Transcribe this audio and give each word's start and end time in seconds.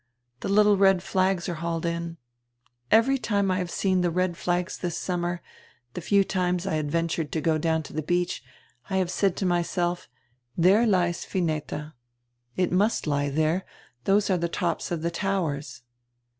The 0.39 0.49
little 0.49 0.77
red 0.77 1.03
flags 1.03 1.47
are 1.47 1.53
hauled 1.61 1.85
in. 1.85 2.17
Every 2.89 3.19
time 3.19 3.51
I 3.51 3.59
have 3.59 3.69
seen 3.69 4.01
the 4.01 4.09
red 4.09 4.35
flags 4.35 4.79
this 4.79 4.97
summer, 4.97 5.43
the 5.93 6.01
few 6.01 6.23
times 6.23 6.63
that 6.63 6.73
I 6.73 6.77
have 6.77 6.87
ventured 6.87 7.31
to 7.33 7.39
go 7.39 7.59
down 7.59 7.83
to 7.83 7.93
the 7.93 8.01
heach, 8.01 8.41
I 8.89 8.97
have 8.97 9.11
said 9.11 9.35
to 9.37 9.45
myself: 9.45 10.09
there 10.57 10.87
lies 10.87 11.23
Vineta, 11.23 11.93
it 12.57 12.71
must 12.71 13.05
lie 13.05 13.29
there, 13.29 13.63
those 14.05 14.31
are 14.31 14.39
the 14.39 14.49
tops 14.49 14.89
of 14.89 15.03
the 15.03 15.11
towers." 15.11 15.83